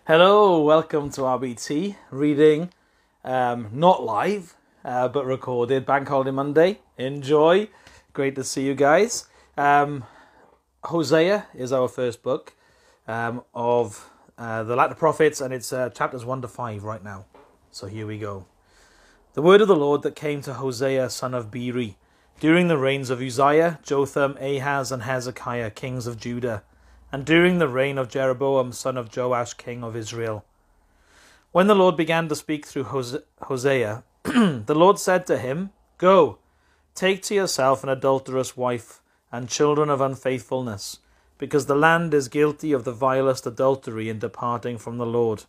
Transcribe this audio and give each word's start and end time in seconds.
Hello, 0.05 0.61
welcome 0.61 1.09
to 1.11 1.21
RBT 1.21 1.95
reading, 2.09 2.69
um, 3.23 3.69
not 3.71 4.03
live, 4.03 4.55
uh, 4.83 5.07
but 5.07 5.25
recorded. 5.25 5.85
Bank 5.85 6.09
Holiday 6.09 6.31
Monday. 6.31 6.79
Enjoy. 6.97 7.69
Great 8.11 8.35
to 8.35 8.43
see 8.43 8.65
you 8.65 8.75
guys. 8.75 9.29
Um, 9.55 10.03
Hosea 10.83 11.45
is 11.53 11.71
our 11.71 11.87
first 11.87 12.23
book 12.23 12.53
um, 13.07 13.41
of 13.53 14.11
uh, 14.37 14.63
the 14.63 14.75
Latter 14.75 14.95
Prophets, 14.95 15.39
and 15.39 15.53
it's 15.53 15.71
uh, 15.71 15.91
chapters 15.91 16.25
1 16.25 16.41
to 16.41 16.49
5 16.49 16.83
right 16.83 17.01
now. 17.05 17.23
So 17.71 17.87
here 17.87 18.05
we 18.05 18.19
go. 18.19 18.47
The 19.31 19.41
word 19.41 19.61
of 19.61 19.69
the 19.69 19.77
Lord 19.77 20.01
that 20.01 20.13
came 20.13 20.41
to 20.41 20.55
Hosea, 20.55 21.09
son 21.09 21.33
of 21.33 21.49
Beeri, 21.49 21.95
during 22.41 22.69
the 22.69 22.77
reigns 22.77 23.11
of 23.11 23.21
Uzziah, 23.21 23.77
Jotham, 23.83 24.35
Ahaz, 24.41 24.91
and 24.91 25.03
Hezekiah, 25.03 25.69
kings 25.69 26.07
of 26.07 26.19
Judah, 26.19 26.63
and 27.11 27.23
during 27.23 27.59
the 27.59 27.67
reign 27.67 27.99
of 27.99 28.09
Jeroboam, 28.09 28.71
son 28.71 28.97
of 28.97 29.15
Joash, 29.15 29.53
king 29.53 29.83
of 29.83 29.95
Israel. 29.95 30.43
When 31.51 31.67
the 31.67 31.75
Lord 31.75 31.95
began 31.95 32.27
to 32.29 32.35
speak 32.35 32.65
through 32.65 32.85
Hosea, 33.43 34.03
the 34.23 34.75
Lord 34.75 34.97
said 34.97 35.27
to 35.27 35.37
him, 35.37 35.69
Go, 35.99 36.39
take 36.95 37.21
to 37.23 37.35
yourself 37.35 37.83
an 37.83 37.89
adulterous 37.89 38.57
wife 38.57 39.03
and 39.31 39.47
children 39.47 39.91
of 39.91 40.01
unfaithfulness, 40.01 40.97
because 41.37 41.67
the 41.67 41.75
land 41.75 42.11
is 42.11 42.27
guilty 42.27 42.71
of 42.71 42.85
the 42.85 42.91
vilest 42.91 43.45
adultery 43.45 44.09
in 44.09 44.17
departing 44.17 44.79
from 44.79 44.97
the 44.97 45.05
Lord. 45.05 45.43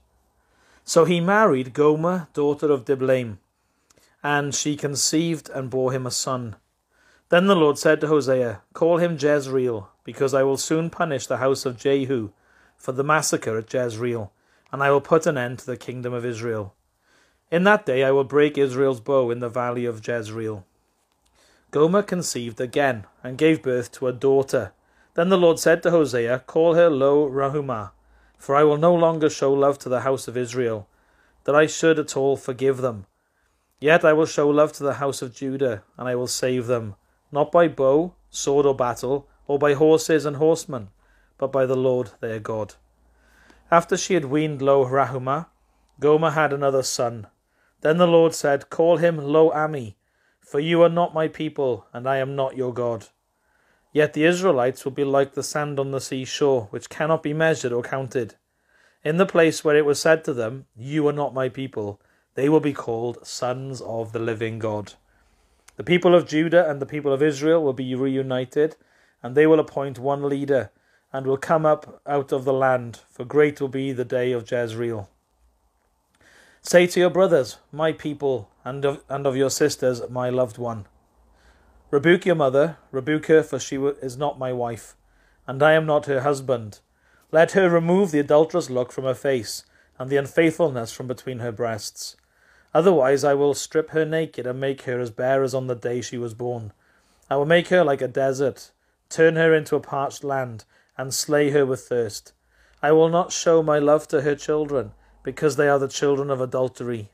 So 0.85 1.07
he 1.07 1.21
married 1.21 1.73
Gomer, 1.73 2.29
daughter 2.35 2.71
of 2.71 2.85
Diblaim, 2.85 3.39
and 4.23 4.55
she 4.55 4.77
conceived 4.77 5.49
and 5.49 5.71
bore 5.71 5.93
him 5.93 6.07
a 6.07 6.11
son. 6.11 6.57
Then 7.33 7.47
the 7.47 7.57
Lord 7.57 7.79
said 7.79 7.99
to 8.03 8.09
Hosea, 8.09 8.61
Call 8.75 8.99
him 8.99 9.17
Jezreel, 9.19 9.89
because 10.05 10.35
I 10.35 10.43
will 10.43 10.59
soon 10.59 10.91
punish 10.91 11.27
the 11.27 11.39
house 11.39 11.65
of 11.65 11.79
Jehu 11.79 12.29
for 12.77 12.93
the 12.93 13.03
massacre 13.03 13.57
at 13.57 13.73
Jezreel, 13.73 14.31
and 14.71 14.83
I 14.83 14.91
will 14.91 15.01
put 15.01 15.25
an 15.25 15.39
end 15.39 15.61
to 15.61 15.65
the 15.65 15.79
kingdom 15.79 16.13
of 16.13 16.27
Israel. 16.27 16.75
In 17.51 17.65
that 17.65 17.87
day 17.87 18.05
I 18.05 18.11
will 18.11 18.25
break 18.25 18.59
Israel's 18.59 19.01
bow 19.01 19.31
in 19.31 19.39
the 19.39 19.49
valley 19.49 19.87
of 19.87 20.07
Jezreel. 20.07 20.67
Gomer 21.71 22.03
conceived 22.03 22.61
again, 22.61 23.07
and 23.23 23.39
gave 23.39 23.63
birth 23.63 23.91
to 23.93 24.09
a 24.09 24.13
daughter. 24.13 24.73
Then 25.15 25.31
the 25.31 25.39
Lord 25.39 25.59
said 25.59 25.83
to 25.85 25.91
Hosea, 25.91 26.41
Call 26.41 26.75
her 26.75 26.91
Lo 26.91 27.27
Rahumah, 27.27 27.93
for 28.37 28.55
I 28.55 28.65
will 28.65 28.77
no 28.77 28.95
longer 28.95 29.31
show 29.31 29.55
love 29.55 29.79
to 29.79 29.89
the 29.89 30.03
house 30.03 30.29
of 30.29 30.37
Israel, 30.37 30.87
that 31.45 31.55
I 31.55 31.65
should 31.65 31.99
at 31.99 32.15
all 32.15 32.37
forgive 32.37 32.83
them. 32.83 33.07
Yet 33.81 34.05
I 34.05 34.13
will 34.13 34.27
show 34.27 34.51
love 34.51 34.75
to 34.75 34.83
the 34.83 35.01
house 35.01 35.23
of 35.23 35.35
Judah, 35.35 35.83
and 35.97 36.07
I 36.07 36.15
will 36.15 36.27
save 36.27 36.67
them, 36.67 36.97
not 37.33 37.51
by 37.51 37.67
bow, 37.67 38.15
sword, 38.31 38.67
or 38.67 38.75
battle, 38.75 39.27
or 39.47 39.59
by 39.59 39.75
horses 39.75 40.25
and 40.25 40.37
horsemen, 40.37 40.89
but 41.39 41.51
by 41.51 41.67
the 41.67 41.77
Lord 41.77 42.11
their 42.21 42.39
God. 42.39 42.75
After 43.71 43.97
she 43.97 44.15
had 44.15 44.27
weaned 44.27 44.63
Lo 44.63 44.87
Ruhamah, 44.87 45.47
Gomer 45.99 46.31
had 46.31 46.53
another 46.53 46.83
son. 46.83 47.27
Then 47.81 47.97
the 47.97 48.07
Lord 48.07 48.35
said, 48.35 48.71
Call 48.71 48.99
him 48.99 49.17
Lo 49.17 49.51
Ammi, 49.51 49.95
for 50.41 50.61
you 50.61 50.83
are 50.83 50.89
not 50.89 51.15
my 51.15 51.27
people, 51.27 51.87
and 51.93 52.07
I 52.07 52.19
am 52.19 52.37
not 52.37 52.57
your 52.57 52.73
God. 52.73 53.07
Yet 53.93 54.13
the 54.13 54.25
Israelites 54.25 54.85
will 54.85 54.93
be 54.93 55.05
like 55.05 55.35
the 55.35 55.43
sand 55.43 55.81
on 55.81 55.91
the 55.91 56.01
seashore, 56.01 56.69
which 56.71 56.89
cannot 56.89 57.23
be 57.23 57.33
measured 57.33 57.73
or 57.73 57.83
counted. 57.83 58.37
In 59.05 59.17
the 59.17 59.27
place 59.27 59.65
where 59.65 59.77
it 59.77 59.85
was 59.85 60.01
said 60.01 60.25
to 60.25 60.33
them, 60.33 60.67
You 60.77 61.09
are 61.09 61.13
not 61.13 61.35
my 61.35 61.49
people, 61.49 62.01
they 62.35 62.49
will 62.49 62.61
be 62.61 62.73
called 62.73 63.27
sons 63.27 63.81
of 63.81 64.13
the 64.13 64.19
living 64.19 64.59
God. 64.59 64.95
The 65.83 65.87
people 65.87 66.15
of 66.15 66.29
Judah 66.29 66.71
and 66.71 66.81
the 66.81 66.87
people 66.87 67.13
of 67.13 67.25
Israel 67.25 67.61
will 67.61 67.73
be 67.73 67.97
reunited, 67.97 68.77
and 69.21 69.35
they 69.35 69.49
will 69.49 69.59
appoint 69.59 69.99
one 69.99 70.23
leader, 70.29 70.71
and 71.13 71.27
will 71.27 71.37
come 71.37 71.67
up 71.67 72.01
out 72.07 72.31
of 72.31 72.45
the 72.45 72.53
land, 72.53 73.01
for 73.11 73.25
great 73.25 73.61
will 73.61 73.67
be 73.67 73.91
the 73.91 74.05
day 74.05 74.31
of 74.31 74.49
Jezreel. 74.49 75.11
Say 76.61 76.87
to 76.87 77.01
your 77.01 77.11
brothers, 77.11 77.59
My 77.73 77.91
people, 77.91 78.49
and 78.65 78.85
of, 78.85 79.03
and 79.09 79.27
of 79.27 79.37
your 79.37 79.51
sisters, 79.51 80.01
My 80.09 80.31
loved 80.31 80.57
one. 80.57 80.87
Rebuke 81.91 82.27
your 82.27 82.37
mother, 82.37 82.77
rebuke 82.93 83.27
her, 83.27 83.43
for 83.43 83.59
she 83.59 83.75
is 83.75 84.17
not 84.17 84.39
my 84.39 84.53
wife, 84.53 84.95
and 85.49 85.65
I 85.65 85.73
am 85.73 85.85
not 85.85 86.07
her 86.07 86.21
husband. 86.21 86.79
Let 87.33 87.53
her 87.53 87.69
remove 87.69 88.13
the 88.13 88.21
adulterous 88.21 88.71
look 88.71 88.93
from 88.93 89.03
her 89.03 89.15
face, 89.15 89.65
and 89.99 90.09
the 90.09 90.17
unfaithfulness 90.17 90.93
from 90.93 91.09
between 91.09 91.41
her 91.41 91.51
breasts. 91.51 92.15
Otherwise 92.75 93.23
I 93.23 93.35
will 93.35 93.55
strip 93.55 93.91
her 93.91 94.05
naked, 94.05 94.47
and 94.47 94.59
make 94.61 94.83
her 94.83 94.99
as 94.99 95.11
bare 95.11 95.43
as 95.43 95.55
on 95.55 95.67
the 95.67 95.75
day 95.75 96.01
she 96.01 96.17
was 96.17 96.35
born. 96.35 96.73
I 97.29 97.37
will 97.37 97.47
make 97.47 97.69
her 97.69 97.85
like 97.85 98.01
a 98.01 98.09
desert, 98.09 98.73
turn 99.09 99.37
her 99.37 99.55
into 99.55 99.77
a 99.77 99.81
parched 99.81 100.25
land, 100.25 100.65
and 100.97 101.13
slay 101.13 101.51
her 101.51 101.67
with 101.67 101.81
thirst. 101.81 102.33
I 102.83 102.93
will 102.93 103.09
not 103.09 103.31
show 103.33 103.63
my 103.63 103.79
love 103.79 104.09
to 104.09 104.23
her 104.23 104.35
children, 104.35 104.93
because 105.23 105.57
they 105.57 105.69
are 105.69 105.79
the 105.79 105.89
children 105.89 106.31
of 106.31 106.41
adultery. 106.41 107.11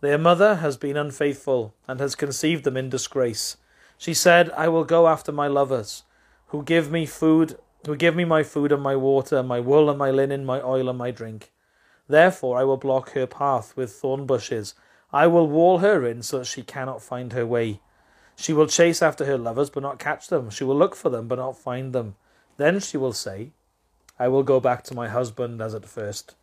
Their 0.00 0.18
mother 0.18 0.56
has 0.56 0.76
been 0.76 0.96
unfaithful, 0.96 1.74
and 1.86 2.00
has 2.00 2.14
conceived 2.14 2.64
them 2.64 2.76
in 2.76 2.88
disgrace. 2.88 3.56
She 3.96 4.14
said, 4.14 4.50
I 4.50 4.68
will 4.68 4.84
go 4.84 5.08
after 5.08 5.32
my 5.32 5.46
lovers, 5.46 6.04
who 6.48 6.62
give 6.62 6.90
me 6.90 7.06
food, 7.06 7.58
who 7.86 7.96
give 7.96 8.14
me 8.14 8.24
my 8.24 8.42
food 8.42 8.72
and 8.72 8.82
my 8.82 8.96
water, 8.96 9.42
my 9.42 9.60
wool 9.60 9.88
and 9.88 9.98
my 9.98 10.10
linen, 10.10 10.44
my 10.44 10.60
oil 10.60 10.88
and 10.88 10.98
my 10.98 11.10
drink. 11.10 11.52
Therefore 12.08 12.58
I 12.58 12.64
will 12.64 12.76
block 12.76 13.12
her 13.12 13.26
path 13.26 13.76
with 13.76 13.92
thorn 13.92 14.26
bushes. 14.26 14.74
I 15.12 15.26
will 15.26 15.48
wall 15.48 15.78
her 15.78 16.06
in 16.06 16.22
so 16.22 16.38
that 16.38 16.46
she 16.46 16.62
cannot 16.62 17.02
find 17.02 17.32
her 17.32 17.46
way. 17.46 17.80
She 18.36 18.52
will 18.52 18.66
chase 18.66 19.02
after 19.02 19.24
her 19.24 19.38
lovers, 19.38 19.70
but 19.70 19.82
not 19.82 19.98
catch 19.98 20.28
them. 20.28 20.50
She 20.50 20.64
will 20.64 20.76
look 20.76 20.94
for 20.94 21.10
them, 21.10 21.28
but 21.28 21.38
not 21.38 21.58
find 21.58 21.92
them. 21.92 22.16
Then 22.56 22.80
she 22.80 22.96
will 22.96 23.12
say, 23.12 23.50
I 24.18 24.28
will 24.28 24.42
go 24.42 24.60
back 24.60 24.84
to 24.84 24.94
my 24.94 25.08
husband 25.08 25.60
as 25.60 25.74
at 25.74 25.86
first, 25.86 26.34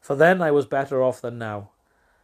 for 0.00 0.16
then 0.16 0.40
I 0.40 0.50
was 0.50 0.66
better 0.66 1.02
off 1.02 1.20
than 1.20 1.38
now. 1.38 1.70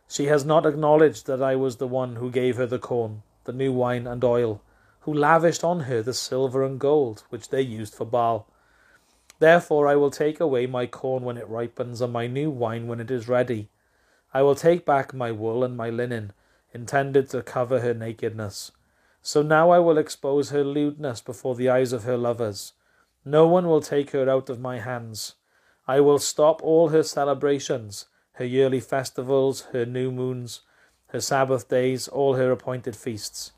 She 0.09 0.27
has 0.27 0.45
not 0.45 0.67
acknowledged 0.67 1.27
that 1.27 1.43
I 1.43 1.57
was 1.57 1.77
the 1.77 1.87
one 1.87 2.17
who 2.17 2.31
gave 2.31 2.57
her 2.57 2.67
the 2.67 2.79
corn, 2.79 3.23
the 3.45 3.53
new 3.53 3.73
wine 3.73 4.07
and 4.07 4.25
oil 4.25 4.63
who 5.01 5.15
lavished 5.15 5.65
on 5.65 5.81
her 5.81 6.03
the 6.03 6.15
silver 6.15 6.63
and 6.63 6.79
gold 6.79 7.25
which 7.31 7.49
they 7.49 7.63
used 7.63 7.95
for 7.95 8.05
Baal. 8.05 8.47
Therefore 9.39 9.89
I 9.89 9.97
will 9.97 10.11
take 10.11 10.41
away 10.41 10.67
my 10.67 10.87
corn 10.87 11.25
when 11.25 11.39
it 11.39 11.49
ripens, 11.49 12.01
and 12.01 12.13
my 12.13 12.27
new 12.27 12.51
wine 12.51 12.87
when 12.87 13.01
it 13.01 13.11
is 13.11 13.29
ready. 13.29 13.69
I 14.33 14.43
will 14.43 14.55
take 14.55 14.87
back 14.87 15.13
my 15.13 15.33
wool 15.33 15.65
and 15.65 15.77
my 15.77 15.91
linen, 15.91 16.33
intended 16.73 17.29
to 17.31 17.43
cover 17.43 17.81
her 17.81 17.95
nakedness. 17.95 18.71
So 19.23 19.43
now 19.43 19.71
I 19.71 19.79
will 19.79 19.99
expose 19.99 20.51
her 20.51 20.65
lewdness 20.65 21.21
before 21.21 21.55
the 21.55 21.69
eyes 21.69 21.93
of 21.93 22.05
her 22.05 22.17
lovers. 22.17 22.73
No 23.25 23.47
one 23.47 23.67
will 23.67 23.81
take 23.83 24.11
her 24.11 24.31
out 24.31 24.49
of 24.49 24.61
my 24.61 24.79
hands. 24.79 25.35
I 25.87 26.01
will 26.01 26.19
stop 26.19 26.63
all 26.63 26.89
her 26.89 27.03
celebrations, 27.03 28.07
her 28.35 28.45
yearly 28.45 28.81
festivals, 28.81 29.63
her 29.73 29.85
new 29.85 30.11
moons, 30.11 30.61
her 31.09 31.21
Sabbath 31.21 31.69
days, 31.69 32.09
all 32.09 32.35
her 32.35 32.51
appointed 32.51 32.97
feasts. 32.97 33.53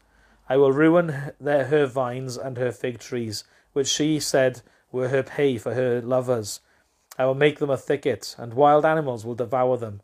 I 0.48 0.56
will 0.56 0.72
ruin 0.72 1.32
their, 1.40 1.66
her 1.66 1.86
vines 1.86 2.36
and 2.36 2.56
her 2.56 2.72
fig 2.72 2.98
trees, 2.98 3.44
which 3.72 3.88
she 3.88 4.18
said 4.18 4.62
were 4.90 5.08
her 5.08 5.22
pay 5.22 5.58
for 5.58 5.74
her 5.74 6.00
lovers. 6.00 6.60
I 7.18 7.26
will 7.26 7.34
make 7.34 7.58
them 7.58 7.70
a 7.70 7.76
thicket, 7.76 8.34
and 8.38 8.54
wild 8.54 8.84
animals 8.84 9.24
will 9.24 9.34
devour 9.34 9.76
them. 9.76 10.00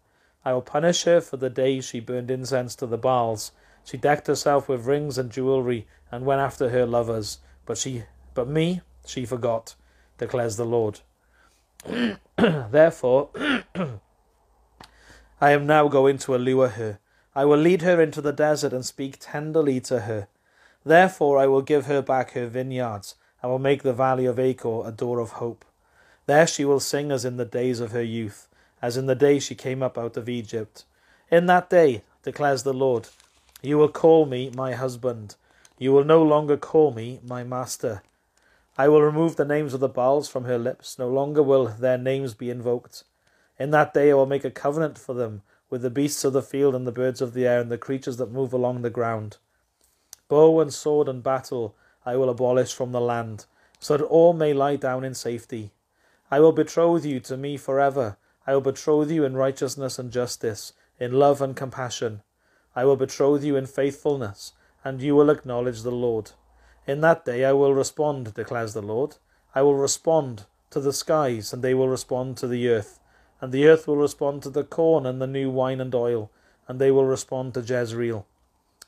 I 0.48 0.54
will 0.54 0.62
punish 0.62 1.02
her 1.02 1.20
for 1.20 1.36
the 1.36 1.50
day 1.50 1.82
she 1.82 2.00
burned 2.00 2.30
incense 2.30 2.74
to 2.76 2.86
the 2.86 2.96
Baals. 2.96 3.52
She 3.84 3.98
decked 3.98 4.28
herself 4.28 4.66
with 4.66 4.86
rings 4.86 5.18
and 5.18 5.30
jewelry, 5.30 5.86
and 6.10 6.24
went 6.24 6.40
after 6.40 6.70
her 6.70 6.86
lovers. 6.86 7.40
But 7.66 7.76
she, 7.76 8.04
but 8.32 8.48
me, 8.48 8.80
she 9.04 9.26
forgot, 9.26 9.74
declares 10.16 10.56
the 10.56 10.64
Lord. 10.64 11.00
Therefore, 12.38 13.28
I 15.38 15.50
am 15.50 15.66
now 15.66 15.86
going 15.86 16.16
to 16.16 16.34
allure 16.34 16.68
her. 16.68 16.98
I 17.34 17.44
will 17.44 17.58
lead 17.58 17.82
her 17.82 18.00
into 18.00 18.22
the 18.22 18.32
desert 18.32 18.72
and 18.72 18.86
speak 18.86 19.18
tenderly 19.20 19.80
to 19.82 20.00
her. 20.00 20.28
Therefore 20.82 21.36
I 21.36 21.46
will 21.46 21.60
give 21.60 21.84
her 21.84 22.00
back 22.00 22.30
her 22.30 22.46
vineyards, 22.46 23.16
and 23.42 23.52
will 23.52 23.58
make 23.58 23.82
the 23.82 23.92
valley 23.92 24.24
of 24.24 24.38
Achor 24.38 24.86
a 24.86 24.92
door 24.92 25.18
of 25.18 25.32
hope. 25.32 25.66
There 26.24 26.46
she 26.46 26.64
will 26.64 26.80
sing 26.80 27.12
as 27.12 27.26
in 27.26 27.36
the 27.36 27.44
days 27.44 27.80
of 27.80 27.92
her 27.92 28.02
youth, 28.02 28.48
as 28.80 28.96
in 28.96 29.06
the 29.06 29.14
day 29.14 29.38
she 29.38 29.54
came 29.54 29.82
up 29.82 29.98
out 29.98 30.16
of 30.16 30.28
Egypt. 30.28 30.84
In 31.30 31.46
that 31.46 31.68
day, 31.70 32.02
declares 32.22 32.62
the 32.62 32.72
Lord, 32.72 33.08
you 33.62 33.78
will 33.78 33.88
call 33.88 34.26
me 34.26 34.50
my 34.54 34.72
husband. 34.72 35.36
You 35.78 35.92
will 35.92 36.04
no 36.04 36.22
longer 36.22 36.56
call 36.56 36.92
me 36.92 37.20
my 37.24 37.44
master. 37.44 38.02
I 38.76 38.88
will 38.88 39.02
remove 39.02 39.36
the 39.36 39.44
names 39.44 39.74
of 39.74 39.80
the 39.80 39.88
Baals 39.88 40.28
from 40.28 40.44
her 40.44 40.58
lips. 40.58 40.98
No 40.98 41.08
longer 41.08 41.42
will 41.42 41.66
their 41.66 41.98
names 41.98 42.34
be 42.34 42.50
invoked. 42.50 43.02
In 43.58 43.70
that 43.70 43.92
day 43.92 44.10
I 44.10 44.14
will 44.14 44.26
make 44.26 44.44
a 44.44 44.50
covenant 44.50 44.98
for 44.98 45.14
them 45.14 45.42
with 45.68 45.82
the 45.82 45.90
beasts 45.90 46.24
of 46.24 46.32
the 46.32 46.42
field 46.42 46.74
and 46.74 46.86
the 46.86 46.92
birds 46.92 47.20
of 47.20 47.34
the 47.34 47.46
air 47.46 47.60
and 47.60 47.70
the 47.70 47.78
creatures 47.78 48.16
that 48.18 48.30
move 48.30 48.52
along 48.52 48.82
the 48.82 48.90
ground. 48.90 49.38
Bow 50.28 50.60
and 50.60 50.72
sword 50.72 51.08
and 51.08 51.22
battle 51.22 51.74
I 52.06 52.16
will 52.16 52.30
abolish 52.30 52.72
from 52.72 52.92
the 52.92 53.00
land, 53.00 53.46
so 53.80 53.96
that 53.96 54.04
all 54.04 54.32
may 54.32 54.52
lie 54.52 54.76
down 54.76 55.04
in 55.04 55.14
safety. 55.14 55.72
I 56.30 56.40
will 56.40 56.52
betroth 56.52 57.04
you 57.04 57.20
to 57.20 57.36
me 57.36 57.56
forever. 57.56 58.16
I 58.48 58.54
will 58.54 58.62
betroth 58.62 59.10
you 59.10 59.26
in 59.26 59.36
righteousness 59.36 59.98
and 59.98 60.10
justice, 60.10 60.72
in 60.98 61.12
love 61.12 61.42
and 61.42 61.54
compassion. 61.54 62.22
I 62.74 62.86
will 62.86 62.96
betroth 62.96 63.44
you 63.44 63.56
in 63.56 63.66
faithfulness, 63.66 64.54
and 64.82 65.02
you 65.02 65.14
will 65.14 65.28
acknowledge 65.28 65.82
the 65.82 65.90
Lord. 65.90 66.30
In 66.86 67.02
that 67.02 67.26
day 67.26 67.44
I 67.44 67.52
will 67.52 67.74
respond, 67.74 68.32
declares 68.32 68.72
the 68.72 68.80
Lord. 68.80 69.16
I 69.54 69.60
will 69.60 69.74
respond 69.74 70.46
to 70.70 70.80
the 70.80 70.94
skies, 70.94 71.52
and 71.52 71.62
they 71.62 71.74
will 71.74 71.90
respond 71.90 72.38
to 72.38 72.48
the 72.48 72.70
earth. 72.70 73.00
And 73.42 73.52
the 73.52 73.66
earth 73.66 73.86
will 73.86 73.98
respond 73.98 74.42
to 74.44 74.50
the 74.50 74.64
corn 74.64 75.04
and 75.04 75.20
the 75.20 75.26
new 75.26 75.50
wine 75.50 75.78
and 75.78 75.94
oil, 75.94 76.30
and 76.66 76.80
they 76.80 76.90
will 76.90 77.04
respond 77.04 77.52
to 77.52 77.60
Jezreel. 77.60 78.26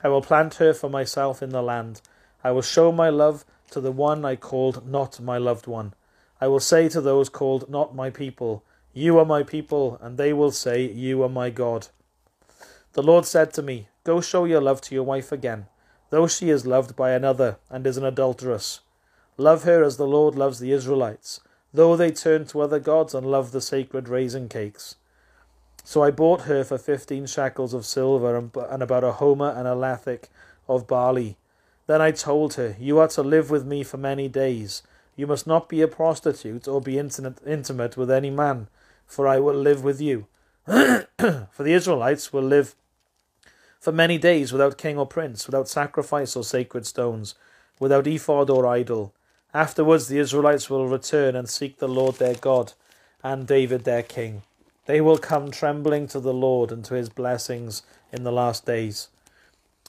I 0.03 0.09
will 0.09 0.23
plant 0.23 0.55
her 0.55 0.73
for 0.73 0.89
myself 0.89 1.43
in 1.43 1.51
the 1.51 1.63
land. 1.63 2.01
I 2.43 2.51
will 2.53 2.63
show 2.63 2.93
my 2.93 3.11
love 3.11 3.45
to 3.73 3.83
the 3.83 3.93
one 3.93 4.25
I 4.25 4.37
called 4.37 4.89
not 4.89 5.21
my 5.21 5.37
loved 5.37 5.67
one. 5.67 5.93
I 6.41 6.49
will 6.49 6.61
say 6.61 6.89
to 6.89 7.03
those 7.03 7.29
called 7.29 7.69
not 7.69 7.95
my 7.95 8.09
people, 8.09 8.65
You 8.93 9.19
are 9.21 9.25
my 9.25 9.45
people, 9.45 9.99
and 10.01 10.19
they 10.19 10.33
will 10.33 10.51
say, 10.51 10.83
You 10.83 11.23
are 11.23 11.29
my 11.29 11.51
God. 11.51 11.89
The 12.95 13.03
Lord 13.03 13.25
said 13.25 13.53
to 13.55 13.63
me, 13.63 13.89
Go 14.03 14.21
show 14.21 14.45
your 14.45 14.61
love 14.61 14.81
to 14.83 14.95
your 14.97 15.05
wife 15.05 15.31
again, 15.31 15.67
though 16.11 16.27
she 16.27 16.51
is 16.51 16.67
loved 16.67 16.97
by 16.97 17.13
another 17.13 17.59
and 17.71 17.87
is 17.87 17.97
an 17.97 18.05
adulteress. 18.05 18.81
Love 19.37 19.63
her 19.63 19.85
as 19.85 19.97
the 19.97 20.09
Lord 20.09 20.35
loves 20.35 20.59
the 20.59 20.73
Israelites, 20.73 21.41
though 21.73 21.97
they 21.97 22.11
turn 22.11 22.47
to 22.47 22.61
other 22.61 22.81
gods 22.81 23.15
and 23.15 23.25
love 23.25 23.53
the 23.53 23.61
sacred 23.61 24.09
raisin 24.09 24.49
cakes. 24.49 24.97
So 25.85 26.03
I 26.03 26.11
bought 26.11 26.43
her 26.43 26.65
for 26.65 26.77
fifteen 26.77 27.27
shekels 27.27 27.73
of 27.73 27.87
silver 27.87 28.37
and 28.37 28.83
about 28.83 29.05
a 29.05 29.13
homer 29.13 29.55
and 29.57 29.69
a 29.69 29.77
lethek 29.77 30.25
of 30.69 30.89
barley. 30.89 31.37
Then 31.87 32.03
I 32.03 32.11
told 32.11 32.55
her, 32.55 32.75
You 32.79 32.99
are 32.99 33.09
to 33.09 33.23
live 33.23 33.51
with 33.51 33.65
me 33.65 33.85
for 33.85 33.99
many 33.99 34.29
days. 34.29 34.83
You 35.15 35.29
must 35.29 35.47
not 35.47 35.69
be 35.69 35.81
a 35.81 35.89
prostitute 35.89 36.67
or 36.67 36.81
be 36.81 36.99
intimate 36.99 37.97
with 37.97 38.11
any 38.11 38.31
man, 38.31 38.69
for 39.11 39.27
I 39.27 39.41
will 39.41 39.55
live 39.55 39.83
with 39.83 40.01
you. 40.01 40.29
for 40.67 41.09
the 41.59 41.73
Israelites 41.73 42.33
will 42.33 42.45
live 42.45 42.77
for 43.81 43.93
many 43.93 44.19
days 44.19 44.53
without 44.53 44.79
king 44.79 44.97
or 44.97 45.07
prince, 45.07 45.47
without 45.47 45.69
sacrifice 45.69 46.37
or 46.37 46.45
sacred 46.45 46.87
stones, 46.87 47.35
without 47.81 48.07
ephod 48.07 48.49
or 48.49 48.67
idol. 48.67 49.13
Afterwards 49.53 50.07
the 50.07 50.19
Israelites 50.19 50.71
will 50.71 50.87
return 50.87 51.35
and 51.35 51.49
seek 51.49 51.79
the 51.79 51.89
Lord 51.89 52.17
their 52.17 52.37
God 52.37 52.75
and 53.23 53.49
David 53.49 53.85
their 53.85 54.05
king. 54.05 54.43
They 54.87 55.01
will 55.01 55.19
come 55.19 55.51
trembling 55.51 56.07
to 56.09 56.21
the 56.21 56.35
Lord 56.35 56.71
and 56.71 56.85
to 56.85 56.95
his 56.95 57.09
blessings 57.09 57.83
in 58.13 58.23
the 58.23 58.33
last 58.33 58.65
days. 58.65 59.09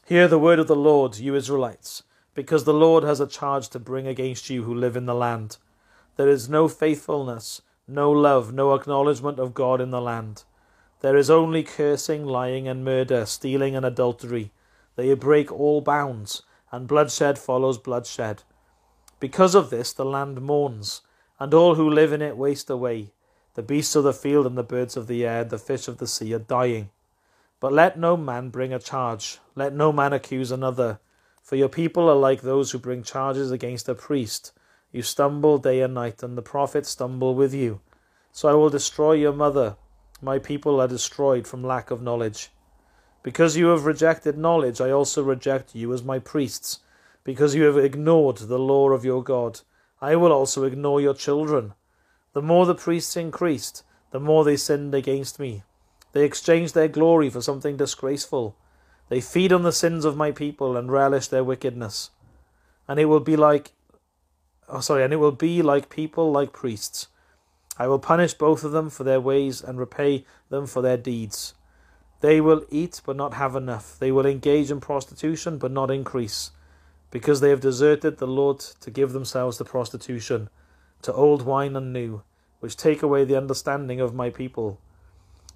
Hear 0.08 0.28
the 0.28 0.40
word 0.40 0.58
of 0.58 0.68
the 0.68 0.76
Lord, 0.76 1.18
you 1.18 1.36
Israelites, 1.36 2.02
because 2.34 2.64
the 2.64 2.74
Lord 2.74 3.04
has 3.04 3.20
a 3.20 3.28
charge 3.28 3.70
to 3.70 3.80
bring 3.80 4.08
against 4.08 4.50
you 4.50 4.64
who 4.64 4.74
live 4.74 4.98
in 4.98 5.06
the 5.06 5.14
land. 5.14 5.58
There 6.18 6.28
is 6.28 6.50
no 6.50 6.68
faithfulness, 6.68 7.62
no 7.92 8.12
love, 8.12 8.54
no 8.54 8.74
acknowledgement 8.74 9.40
of 9.40 9.54
God 9.54 9.82
in 9.82 9.92
the 9.92 10.02
land. 10.02 10.44
There 11.02 11.18
is 11.18 11.30
only 11.30 11.64
cursing, 11.64 12.26
lying, 12.26 12.68
and 12.68 12.86
murder, 12.86 13.26
stealing, 13.26 13.76
and 13.76 13.86
adultery. 13.86 14.52
They 14.96 15.14
break 15.16 15.52
all 15.52 15.82
bounds, 15.82 16.44
and 16.72 16.88
bloodshed 16.88 17.38
follows 17.38 17.78
bloodshed. 17.78 18.44
Because 19.20 19.56
of 19.56 19.70
this, 19.70 19.94
the 19.94 20.06
land 20.06 20.42
mourns, 20.42 21.02
and 21.40 21.54
all 21.54 21.76
who 21.76 21.90
live 21.90 22.14
in 22.14 22.22
it 22.22 22.38
waste 22.38 22.70
away. 22.70 23.12
The 23.56 23.64
beasts 23.64 23.96
of 23.96 24.04
the 24.04 24.14
field 24.14 24.46
and 24.46 24.58
the 24.58 24.64
birds 24.64 24.96
of 24.96 25.08
the 25.08 25.26
air, 25.26 25.44
the 25.44 25.58
fish 25.58 25.88
of 25.88 25.98
the 25.98 26.08
sea 26.08 26.34
are 26.34 26.40
dying. 26.40 26.90
But 27.60 27.74
let 27.74 28.00
no 28.00 28.16
man 28.16 28.50
bring 28.50 28.74
a 28.74 28.80
charge, 28.80 29.40
let 29.56 29.74
no 29.74 29.92
man 29.92 30.14
accuse 30.14 30.52
another. 30.52 31.00
For 31.44 31.56
your 31.56 31.70
people 31.70 32.10
are 32.10 32.16
like 32.16 32.42
those 32.42 32.72
who 32.72 32.80
bring 32.80 33.04
charges 33.04 33.52
against 33.52 33.90
a 33.90 33.96
priest. 33.96 34.54
You 34.92 35.02
stumble 35.02 35.58
day 35.58 35.82
and 35.82 35.94
night, 35.94 36.24
and 36.24 36.38
the 36.38 36.42
prophets 36.42 36.90
stumble 36.90 37.36
with 37.36 37.54
you. 37.54 37.82
So 38.32 38.50
I 38.50 38.54
will 38.54 38.70
destroy 38.70 39.14
your 39.14 39.34
mother 39.34 39.76
my 40.22 40.38
people 40.38 40.80
are 40.80 40.88
destroyed 40.88 41.48
from 41.48 41.64
lack 41.64 41.90
of 41.90 42.02
knowledge. 42.02 42.52
Because 43.24 43.58
you 43.58 43.68
have 43.68 43.86
rejected 43.86 44.38
knowledge, 44.38 44.80
I 44.80 44.92
also 44.92 45.24
reject 45.24 45.74
you 45.74 45.92
as 45.94 46.04
my 46.04 46.20
priests. 46.20 46.80
Because 47.24 47.56
you 47.56 47.64
have 47.64 47.78
ignored 47.78 48.38
the 48.38 48.60
law 48.60 48.90
of 48.92 49.04
your 49.04 49.24
God, 49.24 49.62
I 50.00 50.16
will 50.16 50.32
also 50.32 50.64
ignore 50.64 51.02
your 51.02 51.14
children. 51.14 51.74
The 52.34 52.42
more 52.42 52.66
the 52.66 52.76
priests 52.76 53.18
increased, 53.18 53.84
the 54.12 54.20
more 54.20 54.44
they 54.44 54.58
sinned 54.58 54.94
against 54.94 55.40
me. 55.40 55.64
They 56.14 56.24
exchanged 56.24 56.76
their 56.76 56.88
glory 56.88 57.30
for 57.30 57.42
something 57.42 57.78
disgraceful. 57.78 58.56
They 59.10 59.22
feed 59.22 59.52
on 59.52 59.64
the 59.64 59.72
sins 59.72 60.06
of 60.06 60.18
my 60.18 60.32
people 60.32 60.78
and 60.78 60.92
relish 60.92 61.28
their 61.28 61.44
wickedness. 61.44 62.12
And 62.88 63.00
it 63.00 63.06
will 63.06 63.20
be 63.20 63.36
like, 63.36 63.72
oh, 64.72 64.80
sorry, 64.80 65.04
and 65.04 65.14
it 65.14 65.18
will 65.18 65.32
be 65.32 65.62
like 65.62 65.90
people 65.90 66.32
like 66.32 66.54
priests. 66.54 67.08
I 67.78 67.88
will 67.88 68.00
punish 68.00 68.34
both 68.34 68.64
of 68.64 68.72
them 68.72 68.90
for 68.90 69.04
their 69.04 69.22
ways 69.22 69.62
and 69.62 69.78
repay 69.78 70.26
them 70.50 70.66
for 70.66 70.82
their 70.82 70.98
deeds. 70.98 71.54
They 72.22 72.40
will 72.40 72.66
eat 72.70 73.02
but 73.06 73.16
not 73.16 73.34
have 73.34 73.56
enough. 73.56 73.98
They 74.00 74.12
will 74.12 74.26
engage 74.26 74.72
in 74.72 74.80
prostitution 74.80 75.58
but 75.58 75.72
not 75.72 75.92
increase, 75.92 76.52
because 77.10 77.42
they 77.42 77.50
have 77.50 77.62
deserted 77.62 78.18
the 78.18 78.28
Lord 78.28 78.60
to 78.60 78.92
give 78.92 79.12
themselves 79.12 79.58
to 79.58 79.66
prostitution, 79.66 80.50
to 81.02 81.14
old 81.14 81.42
wine 81.44 81.76
and 81.76 81.92
new, 81.92 82.24
which 82.60 82.78
take 82.78 83.02
away 83.02 83.24
the 83.26 83.38
understanding 83.38 84.00
of 84.00 84.14
my 84.14 84.30
people. 84.30 84.80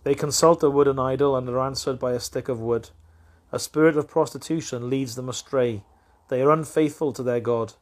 They 0.04 0.16
consult 0.16 0.64
a 0.64 0.70
wooden 0.70 1.00
idol 1.00 1.36
and 1.36 1.48
are 1.50 1.60
answered 1.60 2.00
by 2.00 2.14
a 2.14 2.20
stick 2.20 2.50
of 2.50 2.60
wood. 2.60 2.90
A 3.52 3.60
spirit 3.60 3.96
of 3.96 4.08
prostitution 4.08 4.90
leads 4.90 5.16
them 5.16 5.30
astray. 5.30 5.84
They 6.30 6.42
are 6.42 6.52
unfaithful 6.52 7.14
to 7.14 7.24
their 7.24 7.40
God. 7.40 7.74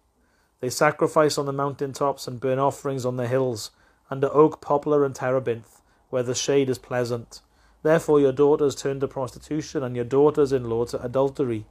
They 0.59 0.69
sacrifice 0.69 1.37
on 1.37 1.45
the 1.45 1.53
mountain 1.53 1.93
tops 1.93 2.27
and 2.27 2.39
burn 2.39 2.59
offerings 2.59 3.05
on 3.05 3.17
the 3.17 3.27
hills 3.27 3.71
under 4.09 4.33
oak, 4.33 4.61
poplar, 4.61 5.03
and 5.03 5.15
terebinth, 5.15 5.81
where 6.09 6.23
the 6.23 6.35
shade 6.35 6.69
is 6.69 6.77
pleasant. 6.77 7.41
Therefore 7.81 8.19
your 8.19 8.31
daughters 8.31 8.75
turn 8.75 8.99
to 8.99 9.07
prostitution, 9.07 9.83
and 9.83 9.95
your 9.95 10.05
daughters 10.05 10.53
in 10.53 10.69
law 10.69 10.85
to 10.85 11.03
adultery. 11.03 11.65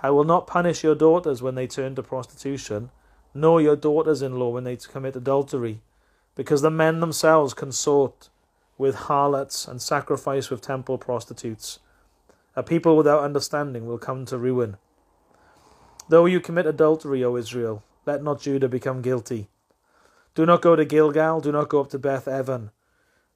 I 0.00 0.10
will 0.10 0.24
not 0.24 0.46
punish 0.46 0.84
your 0.84 0.94
daughters 0.94 1.42
when 1.42 1.54
they 1.54 1.66
turn 1.66 1.94
to 1.96 2.02
prostitution, 2.02 2.90
nor 3.34 3.60
your 3.60 3.76
daughters 3.76 4.22
in 4.22 4.38
law 4.38 4.50
when 4.50 4.64
they 4.64 4.76
commit 4.76 5.16
adultery, 5.16 5.82
because 6.34 6.62
the 6.62 6.70
men 6.70 7.00
themselves 7.00 7.52
consort 7.52 8.30
with 8.78 8.94
harlots 8.94 9.66
and 9.66 9.80
sacrifice 9.80 10.48
with 10.50 10.60
temple 10.60 10.98
prostitutes. 10.98 11.80
A 12.54 12.62
people 12.62 12.96
without 12.96 13.22
understanding 13.22 13.86
will 13.86 13.98
come 13.98 14.24
to 14.26 14.38
ruin. 14.38 14.76
Though 16.08 16.26
you 16.26 16.40
commit 16.40 16.66
adultery, 16.66 17.24
O 17.24 17.36
Israel, 17.36 17.82
let 18.06 18.22
not 18.22 18.40
Judah 18.40 18.68
become 18.68 19.02
guilty. 19.02 19.48
Do 20.34 20.46
not 20.46 20.62
go 20.62 20.76
to 20.76 20.84
Gilgal, 20.84 21.40
do 21.40 21.52
not 21.52 21.68
go 21.68 21.80
up 21.80 21.90
to 21.90 21.98
Beth 21.98 22.28
Aven, 22.28 22.70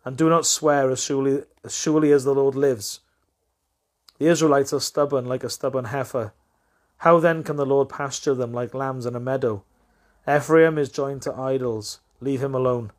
and 0.04 0.16
do 0.16 0.28
not 0.28 0.46
swear 0.46 0.90
as 0.90 1.02
surely, 1.02 1.42
as 1.64 1.74
surely 1.74 2.12
as 2.12 2.24
the 2.24 2.34
Lord 2.34 2.54
lives. 2.54 3.00
The 4.18 4.26
Israelites 4.26 4.72
are 4.72 4.80
stubborn 4.80 5.26
like 5.26 5.42
a 5.42 5.50
stubborn 5.50 5.86
heifer. 5.86 6.32
How 6.98 7.18
then 7.18 7.42
can 7.42 7.56
the 7.56 7.66
Lord 7.66 7.88
pasture 7.88 8.34
them 8.34 8.52
like 8.52 8.74
lambs 8.74 9.06
in 9.06 9.16
a 9.16 9.20
meadow? 9.20 9.64
Ephraim 10.28 10.76
is 10.76 10.90
joined 10.90 11.22
to 11.22 11.34
idols. 11.34 12.00
Leave 12.20 12.42
him 12.42 12.54
alone. 12.54 12.92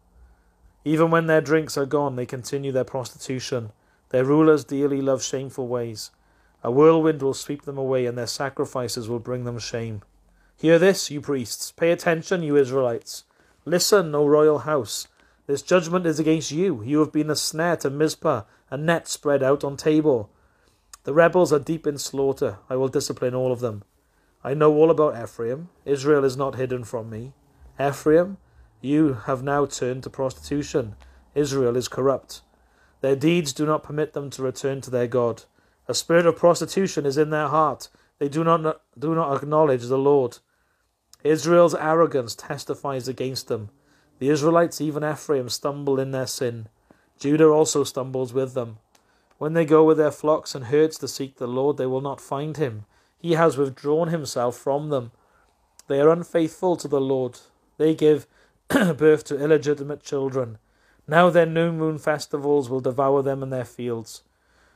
Even 0.83 1.11
when 1.11 1.27
their 1.27 1.41
drinks 1.41 1.77
are 1.77 1.85
gone, 1.85 2.15
they 2.15 2.25
continue 2.25 2.71
their 2.71 2.83
prostitution. 2.83 3.71
Their 4.09 4.25
rulers 4.25 4.63
dearly 4.63 5.01
love 5.01 5.21
shameful 5.23 5.67
ways. 5.67 6.09
A 6.63 6.71
whirlwind 6.71 7.21
will 7.21 7.35
sweep 7.35 7.61
them 7.63 7.77
away, 7.77 8.07
and 8.07 8.17
their 8.17 8.27
sacrifices 8.27 9.07
will 9.07 9.19
bring 9.19 9.43
them 9.43 9.59
shame. 9.59 10.01
Hear 10.61 10.77
this, 10.77 11.09
you 11.09 11.21
priests. 11.21 11.71
Pay 11.71 11.91
attention, 11.91 12.43
you 12.43 12.55
Israelites. 12.55 13.23
Listen, 13.65 14.13
O 14.13 14.27
royal 14.27 14.59
house. 14.59 15.07
This 15.47 15.63
judgment 15.63 16.05
is 16.05 16.19
against 16.19 16.51
you. 16.51 16.83
You 16.83 16.99
have 16.99 17.11
been 17.11 17.31
a 17.31 17.35
snare 17.35 17.77
to 17.77 17.89
Mizpah, 17.89 18.43
a 18.69 18.77
net 18.77 19.07
spread 19.07 19.41
out 19.41 19.63
on 19.63 19.75
Tabor. 19.75 20.25
The 21.03 21.15
rebels 21.15 21.51
are 21.51 21.57
deep 21.57 21.87
in 21.87 21.97
slaughter. 21.97 22.59
I 22.69 22.75
will 22.75 22.89
discipline 22.89 23.33
all 23.33 23.51
of 23.51 23.59
them. 23.59 23.81
I 24.43 24.53
know 24.53 24.71
all 24.75 24.91
about 24.91 25.19
Ephraim. 25.19 25.69
Israel 25.83 26.23
is 26.23 26.37
not 26.37 26.53
hidden 26.53 26.83
from 26.83 27.09
me. 27.09 27.33
Ephraim, 27.79 28.37
you 28.81 29.13
have 29.25 29.41
now 29.41 29.65
turned 29.65 30.03
to 30.03 30.11
prostitution. 30.11 30.95
Israel 31.33 31.75
is 31.75 31.87
corrupt. 31.87 32.41
Their 33.01 33.15
deeds 33.15 33.51
do 33.51 33.65
not 33.65 33.81
permit 33.81 34.13
them 34.13 34.29
to 34.29 34.43
return 34.43 34.81
to 34.81 34.91
their 34.91 35.07
God. 35.07 35.45
A 35.87 35.95
spirit 35.95 36.27
of 36.27 36.35
prostitution 36.35 37.07
is 37.07 37.17
in 37.17 37.31
their 37.31 37.47
heart. 37.47 37.89
They 38.19 38.29
do 38.29 38.43
not, 38.43 38.83
do 38.99 39.15
not 39.15 39.35
acknowledge 39.35 39.87
the 39.87 39.97
Lord. 39.97 40.37
Israel's 41.23 41.75
arrogance 41.75 42.35
testifies 42.35 43.07
against 43.07 43.47
them. 43.47 43.69
The 44.19 44.29
Israelites, 44.29 44.81
even 44.81 45.03
Ephraim, 45.03 45.49
stumble 45.49 45.99
in 45.99 46.11
their 46.11 46.27
sin. 46.27 46.67
Judah 47.19 47.49
also 47.49 47.83
stumbles 47.83 48.33
with 48.33 48.53
them. 48.53 48.77
When 49.37 49.53
they 49.53 49.65
go 49.65 49.83
with 49.83 49.97
their 49.97 50.11
flocks 50.11 50.53
and 50.53 50.65
herds 50.65 50.97
to 50.99 51.07
seek 51.07 51.37
the 51.37 51.47
Lord, 51.47 51.77
they 51.77 51.85
will 51.85 52.01
not 52.01 52.21
find 52.21 52.57
him. 52.57 52.85
He 53.17 53.33
has 53.33 53.57
withdrawn 53.57 54.07
himself 54.07 54.57
from 54.57 54.89
them. 54.89 55.11
They 55.87 55.99
are 55.99 56.09
unfaithful 56.09 56.75
to 56.77 56.87
the 56.87 57.01
Lord. 57.01 57.39
They 57.77 57.95
give 57.95 58.27
birth 58.69 59.23
to 59.25 59.39
illegitimate 59.39 60.03
children. 60.03 60.57
Now 61.07 61.29
their 61.29 61.45
new 61.45 61.71
moon 61.71 61.97
festivals 61.97 62.69
will 62.69 62.79
devour 62.79 63.21
them 63.21 63.43
in 63.43 63.49
their 63.49 63.65
fields. 63.65 64.23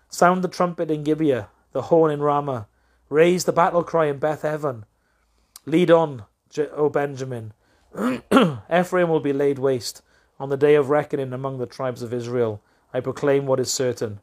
Sound 0.09 0.43
the 0.43 0.47
trumpet 0.47 0.91
in 0.91 1.03
Gibeah, 1.03 1.49
the 1.71 1.83
horn 1.83 2.11
in 2.11 2.21
Ramah. 2.21 2.67
Raise 3.09 3.45
the 3.45 3.51
battle 3.53 3.83
cry 3.83 4.05
in 4.05 4.17
Beth 4.17 4.43
Aven. 4.43 4.85
Lead 5.65 5.89
on, 5.89 6.25
O 6.59 6.89
Benjamin. 6.89 7.53
Ephraim 8.71 9.09
will 9.09 9.19
be 9.19 9.33
laid 9.33 9.59
waste 9.59 10.01
on 10.39 10.49
the 10.49 10.57
day 10.57 10.75
of 10.75 10.89
reckoning 10.89 11.33
among 11.33 11.57
the 11.57 11.65
tribes 11.65 12.01
of 12.01 12.13
Israel. 12.13 12.61
I 12.93 12.99
proclaim 12.99 13.45
what 13.45 13.59
is 13.59 13.71
certain. 13.71 14.19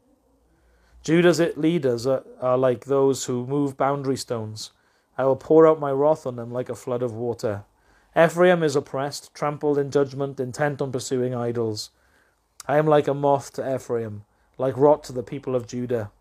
Judah's 1.03 1.41
leaders 1.57 2.07
are, 2.07 2.23
are 2.41 2.57
like 2.57 2.85
those 2.85 3.25
who 3.25 3.45
move 3.45 3.77
boundary 3.77 4.15
stones. 4.15 4.71
I 5.17 5.25
will 5.25 5.35
pour 5.35 5.67
out 5.67 5.79
my 5.79 5.91
wrath 5.91 6.25
on 6.25 6.37
them 6.37 6.51
like 6.51 6.69
a 6.69 6.75
flood 6.75 7.03
of 7.03 7.13
water. 7.13 7.65
Ephraim 8.15 8.63
is 8.63 8.75
oppressed, 8.75 9.33
trampled 9.33 9.77
in 9.77 9.91
judgment, 9.91 10.39
intent 10.39 10.81
on 10.81 10.91
pursuing 10.91 11.35
idols. 11.35 11.89
I 12.67 12.77
am 12.77 12.87
like 12.87 13.07
a 13.07 13.13
moth 13.13 13.51
to 13.53 13.75
Ephraim, 13.75 14.23
like 14.57 14.77
rot 14.77 15.03
to 15.05 15.13
the 15.13 15.23
people 15.23 15.55
of 15.55 15.67
Judah. 15.67 16.11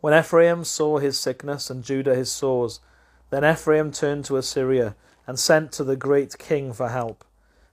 When 0.00 0.18
Ephraim 0.18 0.64
saw 0.64 0.98
his 0.98 1.18
sickness 1.18 1.68
and 1.68 1.82
Judah 1.82 2.14
his 2.14 2.30
sores, 2.30 2.80
then 3.30 3.44
Ephraim 3.44 3.90
turned 3.90 4.24
to 4.26 4.36
Assyria 4.36 4.96
and 5.26 5.38
sent 5.38 5.72
to 5.72 5.84
the 5.84 5.96
great 5.96 6.38
king 6.38 6.72
for 6.72 6.88
help. 6.88 7.24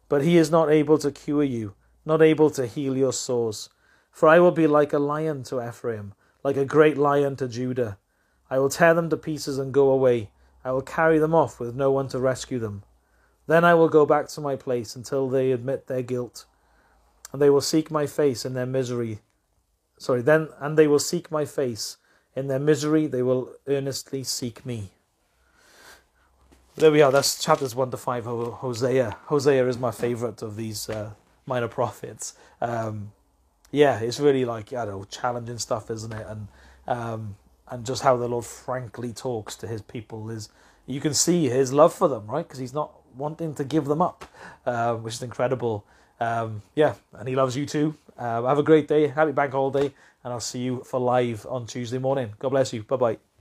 But 0.10 0.24
he 0.24 0.38
is 0.38 0.52
not 0.52 0.72
able 0.72 0.98
to 1.00 1.12
cure 1.12 1.44
you, 1.44 1.76
not 2.06 2.22
able 2.22 2.50
to 2.52 2.68
heal 2.68 2.98
your 2.98 3.14
sores. 3.14 3.70
For 4.12 4.28
I 4.30 4.40
will 4.40 4.52
be 4.52 4.68
like 4.68 4.94
a 4.94 5.00
lion 5.00 5.44
to 5.44 5.66
Ephraim, 5.68 6.14
like 6.44 6.58
a 6.58 6.66
great 6.66 6.98
lion 6.98 7.36
to 7.38 7.48
Judah. 7.48 7.98
I 8.50 8.60
will 8.60 8.70
tear 8.70 8.94
them 8.94 9.10
to 9.10 9.18
pieces 9.18 9.58
and 9.58 9.74
go 9.74 9.90
away. 9.90 10.32
I 10.64 10.72
will 10.72 10.82
carry 10.82 11.20
them 11.20 11.34
off 11.34 11.60
with 11.60 11.76
no 11.76 11.92
one 11.92 12.08
to 12.10 12.20
rescue 12.20 12.60
them. 12.60 12.84
Then 13.48 13.66
I 13.66 13.74
will 13.74 13.90
go 13.90 14.06
back 14.06 14.28
to 14.30 14.42
my 14.42 14.56
place 14.56 14.96
until 14.96 15.30
they 15.30 15.52
admit 15.52 15.88
their 15.88 16.02
guilt. 16.02 16.46
And 17.32 17.42
they 17.42 17.50
will 17.50 17.62
seek 17.62 17.90
my 17.92 18.06
face 18.06 18.46
in 18.46 18.54
their 18.54 18.66
misery. 18.66 19.20
Sorry, 19.98 20.22
then, 20.22 20.50
and 20.60 20.78
they 20.78 20.88
will 20.88 21.00
seek 21.00 21.32
my 21.32 21.46
face. 21.46 21.98
In 22.36 22.48
their 22.48 22.60
misery, 22.60 23.08
they 23.08 23.22
will 23.22 23.54
earnestly 23.68 24.24
seek 24.24 24.66
me. 24.66 24.92
There 26.76 26.92
we 26.92 27.04
are. 27.04 27.12
That's 27.12 27.42
chapters 27.42 27.76
1 27.76 27.92
to 27.92 27.98
5 27.98 28.28
of 28.28 28.54
Hosea. 28.54 29.16
Hosea 29.26 29.68
is 29.68 29.78
my 29.78 29.92
favorite 29.92 30.42
of 30.42 30.56
these 30.56 30.90
uh, 30.90 31.12
minor 31.46 31.68
prophets. 31.68 32.34
Um, 32.62 33.12
yeah, 33.72 34.00
it's 34.00 34.20
really 34.20 34.44
like, 34.44 34.74
I 34.74 34.86
don't 34.86 35.00
know, 35.00 35.04
challenging 35.04 35.60
stuff, 35.60 35.92
isn't 35.92 36.12
it? 36.12 36.26
And 36.28 36.48
um, 36.88 37.36
and 37.70 37.86
just 37.86 38.02
how 38.02 38.18
the 38.18 38.28
Lord 38.28 38.46
frankly 38.46 39.14
talks 39.14 39.56
to 39.58 39.68
his 39.68 39.82
people 39.82 40.30
is 40.30 40.50
you 40.86 41.00
can 41.00 41.14
see 41.14 41.48
his 41.48 41.72
love 41.72 41.94
for 41.94 42.08
them, 42.08 42.28
right? 42.28 42.46
Because 42.46 42.60
he's 42.60 42.74
not 42.74 42.92
wanting 43.16 43.54
to 43.56 43.64
give 43.64 43.86
them 43.86 44.02
up, 44.02 44.26
uh, 44.66 44.96
which 44.96 45.14
is 45.14 45.22
incredible. 45.22 45.86
Um, 46.20 46.64
yeah, 46.76 46.96
and 47.14 47.28
he 47.28 47.36
loves 47.36 47.56
you 47.56 47.66
too. 47.66 47.96
Uh, 48.18 48.44
have 48.44 48.60
a 48.60 48.64
great 48.64 48.88
day, 48.88 49.08
happy 49.08 49.32
bank 49.32 49.52
holiday, 49.54 49.94
and 50.24 50.34
I'll 50.34 50.40
see 50.40 50.60
you 50.60 50.84
for 50.84 51.00
live 51.00 51.46
on 51.48 51.68
Tuesday 51.68 52.00
morning. 52.00 52.34
God 52.40 52.50
bless 52.50 52.74
you. 52.74 52.84
Bye 52.84 52.96
bye. 52.96 53.33